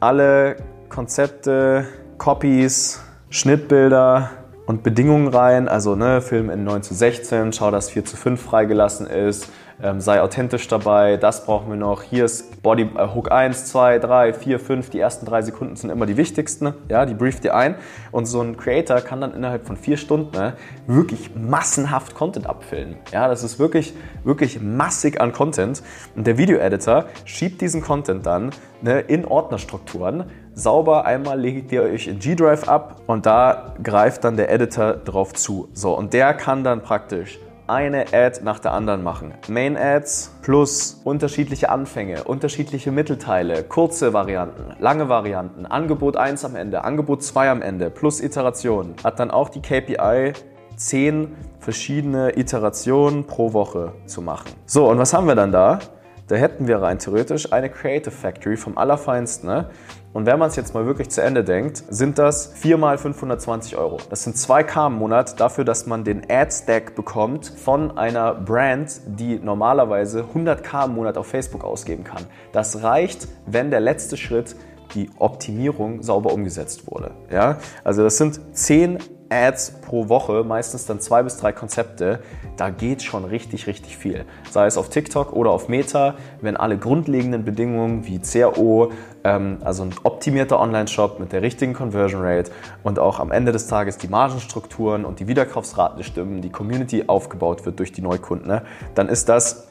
alle 0.00 0.56
Konzepte, 0.88 1.84
Copies, 2.16 3.02
Schnittbilder 3.28 4.30
und 4.64 4.82
Bedingungen 4.82 5.28
rein. 5.28 5.68
Also 5.68 5.94
ne, 5.94 6.22
Film 6.22 6.48
in 6.48 6.64
9 6.64 6.82
zu 6.82 6.94
16, 6.94 7.52
schau, 7.52 7.70
dass 7.70 7.90
4 7.90 8.06
zu 8.06 8.16
5 8.16 8.40
freigelassen 8.40 9.06
ist 9.06 9.50
ähm, 9.82 10.00
sei 10.00 10.20
authentisch 10.20 10.66
dabei, 10.66 11.16
das 11.16 11.44
brauchen 11.46 11.70
wir 11.70 11.76
noch. 11.76 12.02
Hier 12.02 12.24
ist 12.24 12.62
Body 12.62 12.82
äh, 12.82 13.14
Hook 13.14 13.30
1, 13.30 13.66
2, 13.66 13.98
3, 13.98 14.32
4, 14.32 14.58
5. 14.60 14.90
Die 14.90 14.98
ersten 14.98 15.24
drei 15.24 15.42
Sekunden 15.42 15.76
sind 15.76 15.90
immer 15.90 16.06
die 16.06 16.16
wichtigsten. 16.16 16.74
Ja, 16.88 17.06
die 17.06 17.14
brieft 17.14 17.44
ihr 17.44 17.54
ein. 17.54 17.76
Und 18.10 18.26
so 18.26 18.40
ein 18.40 18.56
Creator 18.56 19.00
kann 19.00 19.20
dann 19.20 19.34
innerhalb 19.34 19.66
von 19.66 19.76
vier 19.76 19.96
Stunden 19.96 20.36
ne, 20.36 20.54
wirklich 20.86 21.30
massenhaft 21.34 22.14
Content 22.14 22.46
abfüllen. 22.46 22.96
Ja, 23.12 23.28
das 23.28 23.44
ist 23.44 23.58
wirklich, 23.58 23.94
wirklich 24.24 24.60
massig 24.60 25.20
an 25.20 25.32
Content. 25.32 25.82
Und 26.16 26.26
der 26.26 26.38
Video-Editor 26.38 27.04
schiebt 27.24 27.60
diesen 27.60 27.80
Content 27.80 28.26
dann 28.26 28.50
ne, 28.82 29.00
in 29.00 29.24
Ordnerstrukturen 29.24 30.24
sauber 30.58 31.04
einmal 31.04 31.40
legt 31.40 31.70
ihr 31.70 31.82
euch 31.82 32.08
in 32.08 32.18
G-Drive 32.18 32.68
ab 32.68 33.02
und 33.06 33.26
da 33.26 33.74
greift 33.80 34.24
dann 34.24 34.36
der 34.36 34.50
Editor 34.50 34.94
drauf 34.94 35.32
zu. 35.32 35.68
So, 35.72 35.96
und 35.96 36.12
der 36.12 36.34
kann 36.34 36.64
dann 36.64 36.82
praktisch 36.82 37.38
eine 37.68 38.06
Ad 38.12 38.40
nach 38.42 38.58
der 38.58 38.72
anderen 38.72 39.02
machen. 39.02 39.34
Main 39.48 39.76
Ads 39.76 40.32
plus 40.42 41.00
unterschiedliche 41.04 41.68
Anfänge, 41.68 42.24
unterschiedliche 42.24 42.90
Mittelteile, 42.90 43.62
kurze 43.62 44.12
Varianten, 44.12 44.74
lange 44.80 45.08
Varianten, 45.08 45.66
Angebot 45.66 46.16
1 46.16 46.44
am 46.44 46.56
Ende, 46.56 46.84
Angebot 46.84 47.22
2 47.22 47.50
am 47.50 47.62
Ende 47.62 47.90
plus 47.90 48.20
Iterationen. 48.20 48.94
Hat 49.04 49.20
dann 49.20 49.30
auch 49.30 49.50
die 49.50 49.60
KPI 49.60 50.32
10 50.76 51.36
verschiedene 51.58 52.38
Iterationen 52.38 53.26
pro 53.26 53.52
Woche 53.52 53.92
zu 54.06 54.22
machen. 54.22 54.48
So, 54.64 54.88
und 54.88 54.98
was 54.98 55.12
haben 55.12 55.26
wir 55.26 55.34
dann 55.34 55.52
da? 55.52 55.80
Da 56.28 56.36
hätten 56.36 56.68
wir 56.68 56.82
rein 56.82 56.98
theoretisch 56.98 57.52
eine 57.52 57.70
Creative 57.70 58.10
Factory 58.10 58.58
vom 58.58 58.76
Allerfeinsten. 58.76 59.48
Ne? 59.48 59.70
Und 60.12 60.26
wenn 60.26 60.38
man 60.38 60.50
es 60.50 60.56
jetzt 60.56 60.74
mal 60.74 60.84
wirklich 60.84 61.08
zu 61.08 61.22
Ende 61.22 61.42
denkt, 61.42 61.82
sind 61.88 62.18
das 62.18 62.52
4 62.54 62.76
mal 62.76 62.98
520 62.98 63.76
Euro. 63.76 63.96
Das 64.10 64.24
sind 64.24 64.36
2K 64.36 64.88
im 64.88 64.94
Monat 64.94 65.40
dafür, 65.40 65.64
dass 65.64 65.86
man 65.86 66.04
den 66.04 66.22
Ad-Stack 66.30 66.94
bekommt 66.94 67.46
von 67.46 67.96
einer 67.96 68.34
Brand, 68.34 69.00
die 69.06 69.38
normalerweise 69.38 70.24
100K 70.34 70.84
im 70.84 70.94
Monat 70.94 71.16
auf 71.16 71.28
Facebook 71.28 71.64
ausgeben 71.64 72.04
kann. 72.04 72.26
Das 72.52 72.82
reicht, 72.82 73.26
wenn 73.46 73.70
der 73.70 73.80
letzte 73.80 74.18
Schritt 74.18 74.54
die 74.94 75.10
Optimierung 75.18 76.02
sauber 76.02 76.32
umgesetzt 76.32 76.90
wurde. 76.90 77.12
Ja? 77.30 77.58
Also 77.84 78.02
das 78.02 78.18
sind 78.18 78.40
zehn 78.54 78.98
Ads 79.30 79.80
pro 79.82 80.08
Woche, 80.08 80.44
meistens 80.44 80.86
dann 80.86 81.00
zwei 81.00 81.22
bis 81.22 81.36
drei 81.36 81.52
Konzepte, 81.52 82.20
da 82.56 82.70
geht 82.70 83.02
schon 83.02 83.24
richtig, 83.24 83.66
richtig 83.66 83.96
viel. 83.96 84.24
Sei 84.50 84.66
es 84.66 84.76
auf 84.76 84.88
TikTok 84.88 85.32
oder 85.32 85.50
auf 85.50 85.68
Meta, 85.68 86.14
wenn 86.40 86.56
alle 86.56 86.78
grundlegenden 86.78 87.44
Bedingungen 87.44 88.06
wie 88.06 88.20
CRO, 88.20 88.92
ähm, 89.24 89.58
also 89.62 89.84
ein 89.84 89.94
optimierter 90.02 90.58
Online-Shop 90.58 91.20
mit 91.20 91.32
der 91.32 91.42
richtigen 91.42 91.74
Conversion 91.74 92.22
Rate 92.22 92.50
und 92.82 92.98
auch 92.98 93.20
am 93.20 93.30
Ende 93.30 93.52
des 93.52 93.66
Tages 93.66 93.98
die 93.98 94.08
Margenstrukturen 94.08 95.04
und 95.04 95.20
die 95.20 95.28
Wiederkaufsraten 95.28 96.02
stimmen, 96.02 96.40
die 96.40 96.50
Community 96.50 97.04
aufgebaut 97.06 97.66
wird 97.66 97.78
durch 97.78 97.92
die 97.92 98.02
Neukunden, 98.02 98.48
ne, 98.48 98.62
dann 98.94 99.08
ist 99.08 99.28
das 99.28 99.68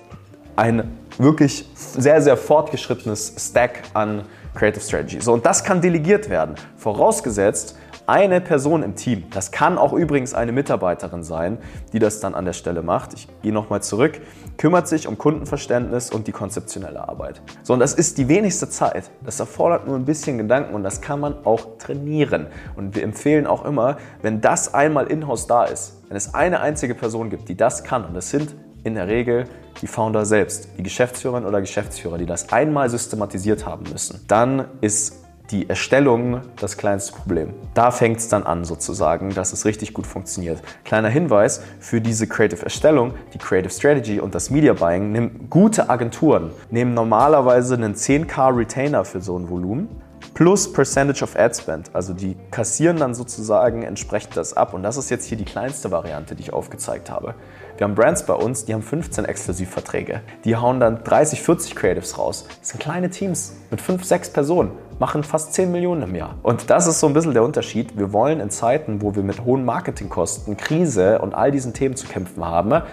ein 0.56 0.98
wirklich 1.18 1.70
sehr, 1.76 2.22
sehr 2.22 2.36
fortgeschrittenes 2.36 3.36
Stack 3.38 3.84
an 3.94 4.24
Creative 4.56 4.82
Strategy. 4.82 5.22
So, 5.22 5.34
und 5.34 5.46
das 5.46 5.64
kann 5.64 5.82
delegiert 5.82 6.30
werden, 6.30 6.56
vorausgesetzt, 6.78 7.78
eine 8.08 8.40
Person 8.40 8.84
im 8.84 8.96
Team, 8.96 9.26
das 9.32 9.52
kann 9.52 9.78
auch 9.78 9.92
übrigens 9.92 10.34
eine 10.34 10.54
Mitarbeiterin 10.54 11.24
sein, 11.24 11.58
die 11.92 12.00
das 12.00 12.22
dann 12.22 12.36
an 12.36 12.46
der 12.46 12.54
Stelle 12.54 12.82
macht. 12.82 13.14
Ich 13.14 13.28
gehe 13.42 13.52
nochmal 13.52 13.84
zurück, 13.84 14.22
kümmert 14.58 14.88
sich 14.88 15.08
um 15.08 15.18
Kundenverständnis 15.18 16.10
und 16.10 16.28
die 16.28 16.32
konzeptionelle 16.32 17.08
Arbeit. 17.08 17.42
So, 17.64 17.74
und 17.74 17.80
das 17.80 17.94
ist 17.94 18.18
die 18.18 18.30
wenigste 18.30 18.70
Zeit. 18.70 19.12
Das 19.26 19.42
erfordert 19.42 19.88
nur 19.88 19.98
ein 19.98 20.06
bisschen 20.06 20.38
Gedanken 20.38 20.74
und 20.74 20.84
das 20.84 21.02
kann 21.02 21.20
man 21.20 21.46
auch 21.46 21.78
trainieren. 21.80 22.48
Und 22.78 22.96
wir 22.96 23.04
empfehlen 23.04 23.46
auch 23.46 23.66
immer, 23.66 23.98
wenn 24.22 24.40
das 24.40 24.74
einmal 24.74 25.08
in-house 25.08 25.48
da 25.48 25.66
ist, 25.66 26.02
wenn 26.08 26.16
es 26.16 26.34
eine 26.34 26.62
einzige 26.62 26.96
Person 26.96 27.30
gibt, 27.30 27.50
die 27.50 27.58
das 27.58 27.84
kann, 27.84 28.06
und 28.06 28.14
das 28.14 28.30
sind 28.30 28.56
in 28.86 28.96
der 28.96 29.10
Regel 29.10 29.44
die 29.82 29.88
Founder 29.88 30.26
selbst, 30.26 30.70
die 30.78 30.84
Geschäftsführerin 30.84 31.46
oder 31.46 31.60
Geschäftsführer, 31.60 32.18
die 32.18 32.26
das 32.26 32.54
einmal 32.54 32.90
systematisiert 32.90 33.66
haben 33.66 33.86
müssen, 33.92 34.24
dann 34.28 34.66
ist 34.80 35.27
die 35.52 35.70
Erstellung 35.70 36.42
das 36.60 36.78
kleinste 36.78 37.14
Problem. 37.14 37.54
Da 37.74 37.92
fängt 37.92 38.18
es 38.18 38.28
dann 38.28 38.44
an 38.44 38.66
sozusagen, 38.66 39.34
dass 39.34 39.54
es 39.54 39.66
richtig 39.66 39.94
gut 39.94 40.06
funktioniert. 40.06 40.62
Kleiner 40.84 41.10
Hinweis 41.10 41.62
für 41.80 42.02
diese 42.02 42.28
Creative 42.28 42.64
Erstellung, 42.64 43.14
die 43.34 43.38
Creative 43.38 43.70
Strategy 43.70 44.20
und 44.20 44.36
das 44.36 44.50
Media 44.50 44.74
Buying, 44.74 45.12
nehmen 45.12 45.48
gute 45.50 45.90
Agenturen, 45.90 46.52
nehmen 46.70 46.94
normalerweise 46.94 47.76
einen 47.76 47.96
10k 47.96 48.58
Retainer 48.58 49.06
für 49.06 49.22
so 49.22 49.38
ein 49.38 49.50
Volumen 49.50 49.90
plus 50.38 50.72
Percentage 50.72 51.24
of 51.24 51.36
Ad 51.36 51.56
Spend. 51.56 51.90
Also 51.94 52.14
die 52.14 52.38
kassieren 52.52 52.98
dann 52.98 53.16
sozusagen 53.16 53.82
entsprechend 53.82 54.38
das 54.38 54.56
ab. 54.56 54.76
Und 54.76 54.84
das 54.84 54.96
ist 54.96 55.10
jetzt 55.10 55.26
hier 55.26 55.36
die 55.36 55.46
kleinste 55.46 55.90
Variante, 55.90 56.36
die 56.36 56.44
ich 56.44 56.54
aufgezeigt 56.54 57.10
habe. 57.10 57.34
Wir 57.76 57.86
haben 57.86 57.96
Brands 57.96 58.24
bei 58.24 58.36
uns, 58.36 58.64
die 58.64 58.76
haben 58.76 58.84
15 58.84 59.26
Exklusivverträge. 59.26 60.22
Die 60.46 60.56
hauen 60.56 60.80
dann 60.80 61.04
30, 61.04 61.42
40 61.42 61.76
Creatives 61.76 62.20
raus. 62.20 62.46
Das 62.60 62.70
sind 62.70 62.80
kleine 62.80 63.10
Teams 63.10 63.56
mit 63.72 63.82
5, 63.82 64.04
6 64.04 64.30
Personen, 64.30 64.74
machen 65.00 65.24
fast 65.24 65.56
10 65.56 65.72
Millionen 65.72 66.04
im 66.04 66.14
Jahr. 66.14 66.36
Und 66.44 66.70
das 66.70 66.86
ist 66.86 67.00
so 67.00 67.08
ein 67.08 67.14
bisschen 67.14 67.34
der 67.34 67.42
Unterschied. 67.42 67.98
Wir 67.98 68.14
wollen 68.14 68.40
in 68.40 68.52
Zeiten, 68.52 69.02
wo 69.02 69.16
wir 69.16 69.24
mit 69.24 69.44
hohen 69.44 69.66
Marketingkosten, 69.66 70.56
Krise 70.56 71.18
und 71.18 71.34
all 71.34 71.50
diesen 71.50 71.74
Themen 71.74 71.96
zu 71.96 72.06
kämpfen 72.06 72.46
haben, 72.46 72.84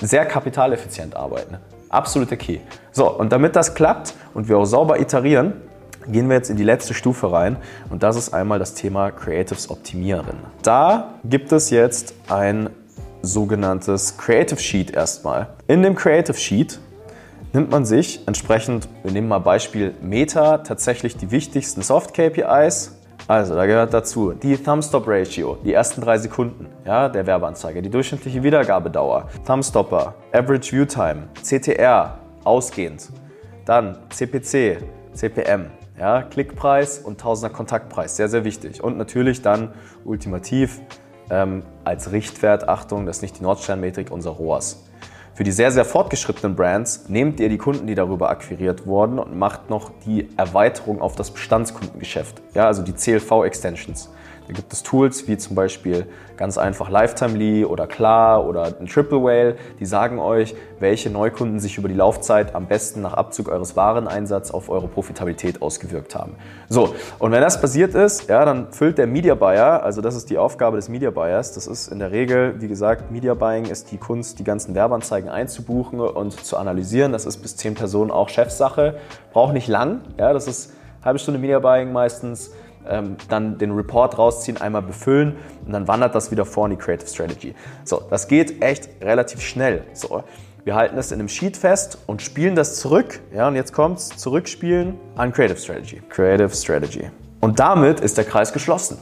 sehr 0.00 0.26
kapitaleffizient 0.26 1.16
arbeiten. 1.16 1.56
Absoluter 1.88 2.36
Key. 2.36 2.60
So, 2.92 3.10
und 3.10 3.32
damit 3.32 3.56
das 3.56 3.74
klappt 3.74 4.14
und 4.32 4.48
wir 4.48 4.58
auch 4.58 4.64
sauber 4.64 5.00
iterieren, 5.00 5.54
gehen 6.06 6.28
wir 6.28 6.36
jetzt 6.36 6.50
in 6.50 6.56
die 6.56 6.64
letzte 6.64 6.94
Stufe 6.94 7.32
rein 7.32 7.56
und 7.90 8.02
das 8.02 8.16
ist 8.16 8.32
einmal 8.32 8.58
das 8.58 8.74
Thema 8.74 9.10
Creatives 9.10 9.70
optimieren. 9.70 10.36
Da 10.62 11.14
gibt 11.24 11.52
es 11.52 11.70
jetzt 11.70 12.14
ein 12.28 12.70
sogenanntes 13.22 14.16
Creative 14.16 14.60
Sheet 14.60 14.90
erstmal. 14.92 15.48
In 15.66 15.82
dem 15.82 15.94
Creative 15.94 16.36
Sheet 16.36 16.78
nimmt 17.52 17.70
man 17.70 17.84
sich 17.84 18.26
entsprechend, 18.26 18.88
wir 19.02 19.12
nehmen 19.12 19.28
mal 19.28 19.38
Beispiel 19.38 19.94
Meta, 20.02 20.58
tatsächlich 20.58 21.16
die 21.16 21.30
wichtigsten 21.30 21.82
Soft 21.82 22.14
KPIs. 22.14 22.98
Also, 23.26 23.54
da 23.54 23.64
gehört 23.64 23.94
dazu 23.94 24.32
die 24.32 24.56
Thumbstop 24.58 25.08
Ratio, 25.08 25.56
die 25.64 25.72
ersten 25.72 26.02
drei 26.02 26.18
Sekunden 26.18 26.66
ja, 26.84 27.08
der 27.08 27.26
Werbeanzeige, 27.26 27.80
die 27.80 27.88
durchschnittliche 27.88 28.42
Wiedergabedauer, 28.42 29.28
Thumbstopper, 29.46 30.14
Average 30.32 30.72
View 30.72 30.84
Time, 30.84 31.28
CTR, 31.42 32.18
ausgehend, 32.44 33.08
dann 33.64 33.96
CPC, 34.10 34.82
CPM, 35.14 35.70
ja, 35.98 36.22
Klickpreis 36.22 36.98
und 36.98 37.20
Tausender 37.20 37.54
Kontaktpreis, 37.54 38.16
sehr, 38.16 38.28
sehr 38.28 38.44
wichtig. 38.44 38.82
Und 38.82 38.96
natürlich 38.96 39.42
dann 39.42 39.74
ultimativ 40.04 40.80
ähm, 41.30 41.62
als 41.84 42.12
Richtwert, 42.12 42.68
Achtung, 42.68 43.06
das 43.06 43.16
ist 43.16 43.22
nicht 43.22 43.38
die 43.38 43.42
Nordsternmetrik, 43.42 44.10
unser 44.10 44.30
ROAS. 44.30 44.84
Für 45.34 45.42
die 45.42 45.50
sehr, 45.50 45.72
sehr 45.72 45.84
fortgeschrittenen 45.84 46.54
Brands 46.54 47.08
nehmt 47.08 47.40
ihr 47.40 47.48
die 47.48 47.58
Kunden, 47.58 47.88
die 47.88 47.96
darüber 47.96 48.30
akquiriert 48.30 48.86
wurden 48.86 49.18
und 49.18 49.36
macht 49.36 49.68
noch 49.68 49.90
die 50.06 50.28
Erweiterung 50.36 51.00
auf 51.00 51.16
das 51.16 51.32
Bestandskundengeschäft, 51.32 52.40
ja, 52.54 52.66
also 52.66 52.82
die 52.82 52.92
CLV-Extensions. 52.92 54.10
Da 54.46 54.52
gibt 54.52 54.72
es 54.72 54.82
Tools 54.82 55.26
wie 55.26 55.38
zum 55.38 55.56
Beispiel 55.56 56.06
ganz 56.36 56.58
einfach 56.58 56.90
Lifetime 56.90 57.66
oder 57.66 57.86
Klar 57.86 58.46
oder 58.46 58.74
ein 58.78 58.86
Triple 58.86 59.22
Whale, 59.22 59.56
die 59.80 59.86
sagen 59.86 60.18
euch, 60.18 60.54
welche 60.80 61.08
Neukunden 61.08 61.60
sich 61.60 61.78
über 61.78 61.88
die 61.88 61.94
Laufzeit 61.94 62.54
am 62.54 62.66
besten 62.66 63.00
nach 63.00 63.14
Abzug 63.14 63.48
eures 63.48 63.74
Wareneinsatzes 63.76 64.52
auf 64.52 64.68
eure 64.68 64.86
Profitabilität 64.88 65.62
ausgewirkt 65.62 66.14
haben. 66.14 66.34
So, 66.68 66.94
und 67.18 67.32
wenn 67.32 67.40
das 67.40 67.60
passiert 67.60 67.94
ist, 67.94 68.28
ja, 68.28 68.44
dann 68.44 68.72
füllt 68.72 68.98
der 68.98 69.06
Media 69.06 69.34
Buyer, 69.34 69.82
also 69.82 70.02
das 70.02 70.14
ist 70.14 70.28
die 70.28 70.36
Aufgabe 70.36 70.76
des 70.76 70.90
Media 70.90 71.10
Buyers, 71.10 71.54
das 71.54 71.66
ist 71.66 71.88
in 71.88 71.98
der 71.98 72.10
Regel, 72.10 72.60
wie 72.60 72.68
gesagt, 72.68 73.10
Media 73.10 73.32
Buying 73.32 73.64
ist 73.64 73.92
die 73.92 73.98
Kunst, 73.98 74.38
die 74.38 74.44
ganzen 74.44 74.74
Werbeanzeigen 74.74 75.30
einzubuchen 75.30 76.00
und 76.00 76.44
zu 76.44 76.56
analysieren. 76.58 77.12
Das 77.12 77.24
ist 77.24 77.38
bis 77.38 77.56
zehn 77.56 77.74
Personen 77.74 78.10
auch 78.10 78.28
Chefsache, 78.28 78.96
braucht 79.32 79.54
nicht 79.54 79.68
lang, 79.68 80.00
ja, 80.18 80.32
das 80.32 80.46
ist 80.46 80.72
halbe 81.02 81.18
Stunde 81.18 81.40
Media 81.40 81.58
Buying 81.60 81.92
meistens 81.92 82.50
ähm, 82.88 83.16
dann 83.28 83.58
den 83.58 83.72
Report 83.72 84.18
rausziehen, 84.18 84.60
einmal 84.60 84.82
befüllen 84.82 85.36
und 85.66 85.72
dann 85.72 85.88
wandert 85.88 86.14
das 86.14 86.30
wieder 86.30 86.44
vor 86.44 86.66
in 86.66 86.72
die 86.72 86.76
Creative 86.76 87.08
Strategy. 87.08 87.54
So, 87.84 88.02
das 88.10 88.28
geht 88.28 88.62
echt 88.62 88.88
relativ 89.02 89.40
schnell. 89.40 89.84
So, 89.92 90.24
wir 90.64 90.74
halten 90.74 90.96
es 90.96 91.12
in 91.12 91.20
einem 91.20 91.28
Sheet 91.28 91.56
fest 91.56 91.98
und 92.06 92.22
spielen 92.22 92.54
das 92.54 92.76
zurück. 92.76 93.20
Ja, 93.34 93.48
und 93.48 93.56
jetzt 93.56 93.72
kommt's 93.72 94.08
zurückspielen 94.16 94.98
an 95.16 95.32
Creative 95.32 95.58
Strategy. 95.58 96.00
Creative 96.08 96.50
Strategy. 96.50 97.10
Und 97.40 97.60
damit 97.60 98.00
ist 98.00 98.16
der 98.16 98.24
Kreis 98.24 98.52
geschlossen. 98.52 98.98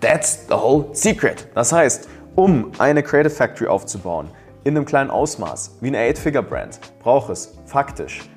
That's 0.00 0.46
the 0.48 0.54
whole 0.54 0.86
secret. 0.92 1.48
Das 1.54 1.72
heißt, 1.72 2.08
um 2.34 2.70
eine 2.78 3.02
Creative 3.02 3.30
Factory 3.30 3.68
aufzubauen, 3.68 4.28
in 4.64 4.76
einem 4.76 4.84
kleinen 4.84 5.10
Ausmaß, 5.10 5.78
wie 5.80 5.88
eine 5.88 5.98
8-Figure-Brand, 5.98 6.78
braucht 7.00 7.30
es 7.30 7.54
faktisch 7.64 8.28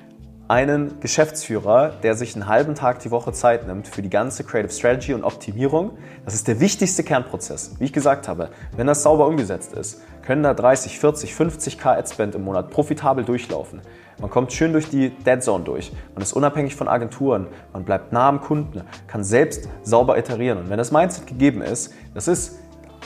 einen 0.48 1.00
Geschäftsführer, 1.00 1.92
der 2.02 2.14
sich 2.14 2.34
einen 2.34 2.46
halben 2.46 2.74
Tag 2.74 2.98
die 3.00 3.10
Woche 3.10 3.32
Zeit 3.32 3.66
nimmt 3.66 3.88
für 3.88 4.02
die 4.02 4.10
ganze 4.10 4.44
Creative 4.44 4.72
Strategy 4.72 5.14
und 5.14 5.24
Optimierung. 5.24 5.92
Das 6.24 6.34
ist 6.34 6.48
der 6.48 6.60
wichtigste 6.60 7.02
Kernprozess. 7.02 7.76
Wie 7.78 7.84
ich 7.84 7.92
gesagt 7.92 8.28
habe, 8.28 8.50
wenn 8.76 8.86
das 8.86 9.02
sauber 9.02 9.26
umgesetzt 9.26 9.72
ist, 9.72 10.02
können 10.22 10.42
da 10.42 10.54
30, 10.54 10.98
40, 10.98 11.34
50 11.34 11.78
K 11.78 11.92
Adspend 11.92 12.34
im 12.34 12.44
Monat 12.44 12.70
profitabel 12.70 13.24
durchlaufen. 13.24 13.80
Man 14.20 14.30
kommt 14.30 14.52
schön 14.52 14.72
durch 14.72 14.88
die 14.88 15.10
Dead 15.10 15.42
Zone 15.42 15.64
durch. 15.64 15.92
Man 16.14 16.22
ist 16.22 16.32
unabhängig 16.32 16.76
von 16.76 16.86
Agenturen. 16.86 17.46
Man 17.72 17.84
bleibt 17.84 18.12
nah 18.12 18.28
am 18.28 18.40
Kunden, 18.40 18.82
kann 19.06 19.24
selbst 19.24 19.68
sauber 19.82 20.18
iterieren. 20.18 20.58
Und 20.58 20.70
wenn 20.70 20.78
das 20.78 20.92
Mindset 20.92 21.26
gegeben 21.26 21.62
ist, 21.62 21.92
das 22.14 22.28
ist 22.28 22.58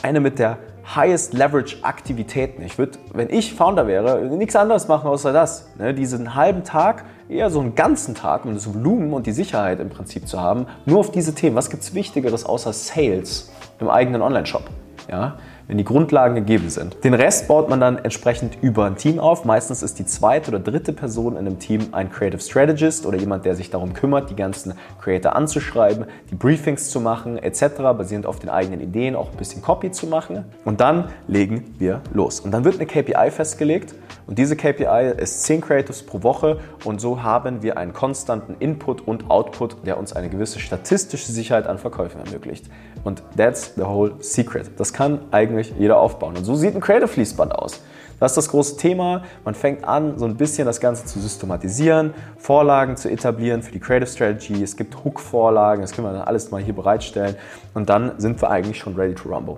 eine 0.03 0.19
mit 0.19 0.37
der 0.37 0.59
Highest 0.95 1.33
Leverage 1.33 1.77
Aktivitäten. 1.81 2.61
Ich 2.61 2.77
würde, 2.77 2.97
wenn 3.13 3.29
ich 3.29 3.53
Founder 3.53 3.87
wäre, 3.87 4.21
nichts 4.25 4.55
anderes 4.55 4.87
machen 4.87 5.07
außer 5.07 5.33
das. 5.33 5.67
Ne? 5.77 5.93
Diesen 5.93 6.33
halben 6.33 6.63
Tag, 6.63 7.03
eher 7.27 7.49
so 7.49 7.59
einen 7.59 7.75
ganzen 7.75 8.15
Tag, 8.15 8.45
um 8.45 8.53
das 8.53 8.73
Volumen 8.73 9.13
und 9.13 9.27
die 9.27 9.33
Sicherheit 9.33 9.79
im 9.79 9.89
Prinzip 9.89 10.27
zu 10.27 10.39
haben, 10.39 10.65
nur 10.85 10.99
auf 10.99 11.11
diese 11.11 11.35
Themen. 11.35 11.55
Was 11.55 11.69
gibt 11.69 11.83
es 11.83 11.93
Wichtigeres 11.93 12.45
außer 12.45 12.71
Sales 12.71 13.51
im 13.79 13.89
eigenen 13.89 14.21
Online-Shop? 14.21 14.63
Ja? 15.09 15.37
Wenn 15.67 15.77
die 15.77 15.83
Grundlagen 15.83 16.35
gegeben 16.35 16.69
sind. 16.69 17.03
Den 17.03 17.13
Rest 17.13 17.47
baut 17.47 17.69
man 17.69 17.79
dann 17.79 17.97
entsprechend 17.97 18.57
über 18.61 18.85
ein 18.85 18.95
Team 18.95 19.19
auf. 19.19 19.45
Meistens 19.45 19.83
ist 19.83 19.99
die 19.99 20.05
zweite 20.05 20.51
oder 20.51 20.59
dritte 20.59 20.93
Person 20.93 21.33
in 21.33 21.39
einem 21.39 21.59
Team 21.59 21.89
ein 21.91 22.11
Creative 22.11 22.39
Strategist 22.39 23.05
oder 23.05 23.17
jemand, 23.17 23.45
der 23.45 23.55
sich 23.55 23.69
darum 23.69 23.93
kümmert, 23.93 24.29
die 24.29 24.35
ganzen 24.35 24.73
Creator 25.01 25.35
anzuschreiben, 25.35 26.05
die 26.31 26.35
Briefings 26.35 26.89
zu 26.89 27.01
machen 27.01 27.37
etc., 27.37 27.77
basierend 27.97 28.25
auf 28.25 28.39
den 28.39 28.49
eigenen 28.49 28.81
Ideen 28.81 29.15
auch 29.15 29.31
ein 29.31 29.37
bisschen 29.37 29.61
Copy 29.61 29.91
zu 29.91 30.07
machen. 30.07 30.45
Und 30.65 30.81
dann 30.81 31.09
legen 31.27 31.75
wir 31.77 32.01
los. 32.13 32.39
Und 32.39 32.51
dann 32.51 32.63
wird 32.63 32.75
eine 32.75 32.85
KPI 32.85 33.31
festgelegt 33.31 33.93
und 34.27 34.37
diese 34.37 34.57
KPI 34.57 35.13
ist 35.17 35.43
10 35.43 35.61
Creatives 35.61 36.03
pro 36.03 36.21
Woche 36.21 36.59
und 36.83 36.99
so 36.99 37.23
haben 37.23 37.63
wir 37.63 37.77
einen 37.77 37.93
konstanten 37.93 38.55
Input 38.59 39.07
und 39.07 39.29
Output, 39.29 39.85
der 39.85 39.97
uns 39.97 40.13
eine 40.13 40.29
gewisse 40.29 40.59
statistische 40.59 41.31
Sicherheit 41.31 41.65
an 41.65 41.77
Verkäufen 41.77 42.19
ermöglicht. 42.19 42.65
Und 43.05 43.23
that's 43.37 43.73
the 43.75 43.83
whole 43.83 44.15
secret. 44.19 44.71
Das 44.77 44.91
kann 44.91 45.21
eigentlich 45.31 45.56
eigentlich 45.57 45.77
jeder 45.77 45.99
aufbauen. 45.99 46.37
Und 46.37 46.43
so 46.43 46.55
sieht 46.55 46.75
ein 46.75 46.81
Creative-Fließband 46.81 47.53
aus. 47.53 47.81
Das 48.19 48.31
ist 48.31 48.37
das 48.37 48.49
große 48.49 48.77
Thema. 48.77 49.23
Man 49.45 49.53
fängt 49.53 49.83
an, 49.83 50.17
so 50.17 50.25
ein 50.25 50.37
bisschen 50.37 50.65
das 50.65 50.79
Ganze 50.79 51.05
zu 51.05 51.19
systematisieren, 51.19 52.13
Vorlagen 52.37 52.97
zu 52.97 53.09
etablieren 53.09 53.61
für 53.61 53.71
die 53.71 53.79
Creative 53.79 54.09
Strategy. 54.09 54.63
Es 54.63 54.75
gibt 54.75 55.03
Hook-Vorlagen, 55.03 55.81
das 55.81 55.91
können 55.91 56.07
wir 56.07 56.13
dann 56.13 56.23
alles 56.23 56.49
mal 56.49 56.61
hier 56.61 56.73
bereitstellen. 56.73 57.35
Und 57.75 57.89
dann 57.89 58.13
sind 58.17 58.41
wir 58.41 58.49
eigentlich 58.49 58.79
schon 58.79 58.95
ready 58.95 59.13
to 59.13 59.29
rumble. 59.29 59.57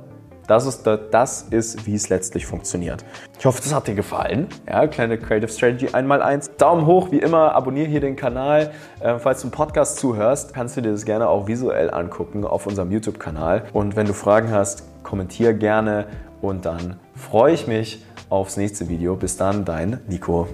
Das 0.49 0.65
ist, 0.65 0.81
das 1.11 1.43
ist, 1.51 1.85
wie 1.85 1.93
es 1.93 2.09
letztlich 2.09 2.47
funktioniert. 2.47 3.05
Ich 3.37 3.45
hoffe, 3.45 3.61
das 3.61 3.71
hat 3.71 3.87
dir 3.87 3.93
gefallen. 3.93 4.47
Ja, 4.67 4.87
kleine 4.87 5.19
Creative 5.19 5.47
Strategy 5.47 5.85
1x1. 5.89 6.57
Daumen 6.57 6.87
hoch, 6.87 7.11
wie 7.11 7.19
immer. 7.19 7.53
Abonniere 7.53 7.87
hier 7.87 8.01
den 8.01 8.15
Kanal. 8.15 8.71
Ähm, 8.99 9.19
falls 9.19 9.41
du 9.41 9.45
einen 9.45 9.51
Podcast 9.51 9.97
zuhörst, 9.97 10.55
kannst 10.55 10.75
du 10.75 10.81
dir 10.81 10.91
das 10.91 11.05
gerne 11.05 11.29
auch 11.29 11.45
visuell 11.47 11.93
angucken 11.93 12.45
auf 12.45 12.65
unserem 12.65 12.91
YouTube-Kanal. 12.91 13.65
Und 13.73 13.95
wenn 13.95 14.07
du 14.07 14.13
Fragen 14.13 14.51
hast, 14.51 14.88
kommentiere 15.03 15.55
gerne 15.55 16.07
und 16.41 16.65
dann 16.65 16.97
freue 17.15 17.53
ich 17.53 17.67
mich 17.67 18.03
aufs 18.29 18.57
nächste 18.57 18.89
Video. 18.89 19.15
Bis 19.15 19.37
dann, 19.37 19.65
dein 19.65 19.99
Nico. 20.07 20.47